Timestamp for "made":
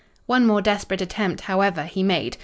2.01-2.37